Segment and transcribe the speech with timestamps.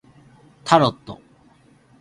[0.63, 1.21] タロット